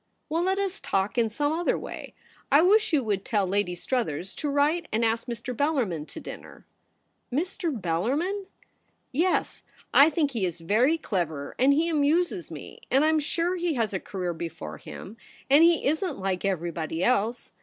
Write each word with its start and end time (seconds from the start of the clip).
* 0.15 0.29
Well, 0.29 0.41
let 0.41 0.57
us 0.57 0.79
talk 0.79 1.15
in 1.15 1.29
some 1.29 1.51
other 1.51 1.77
way. 1.77 2.15
I 2.51 2.63
wish 2.63 2.91
you 2.91 3.03
would 3.03 3.23
tell 3.23 3.45
Lady 3.45 3.75
Struthers 3.75 4.33
to 4.37 4.49
write 4.49 4.87
and 4.91 5.05
ask 5.05 5.27
Mr. 5.27 5.55
Bellarmin 5.55 6.07
to 6.07 6.19
dinner.'' 6.19 6.65
Mr. 7.31 7.69
Bellarmin 7.71 8.47
!''Yes; 9.27 9.61
I 9.93 10.09
think 10.09 10.31
he 10.31 10.43
is 10.43 10.59
very 10.59 10.97
clever, 10.97 11.53
and 11.59 11.71
he 11.71 11.87
amuses 11.87 12.49
me; 12.49 12.81
and 12.89 13.05
I'm 13.05 13.19
sure 13.19 13.57
he 13.57 13.75
has 13.75 13.93
a 13.93 13.99
career 13.99 14.33
before 14.33 14.79
him, 14.79 15.17
and 15.51 15.63
he 15.63 15.85
isn't 15.85 16.17
like 16.17 16.45
everybody 16.45 17.03
else. 17.03 17.53